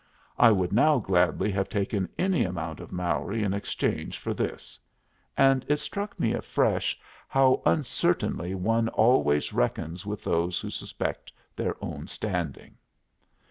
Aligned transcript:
I 0.39 0.49
would 0.49 0.73
now 0.73 0.97
gladly 0.97 1.51
have 1.51 1.69
taken 1.69 2.09
any 2.17 2.43
amount 2.43 2.79
of 2.79 2.91
Mowry 2.91 3.43
in 3.43 3.53
exchange 3.53 4.17
for 4.17 4.33
this; 4.33 4.79
and 5.37 5.63
it 5.67 5.77
struck 5.77 6.19
me 6.19 6.33
afresh 6.33 6.99
how 7.27 7.61
uncertainly 7.67 8.55
one 8.55 8.89
always 8.89 9.53
reckons 9.53 10.03
with 10.03 10.23
those 10.23 10.59
who 10.59 10.71
suspect 10.71 11.31
their 11.55 11.75
own 11.85 12.07
standing. 12.07 12.79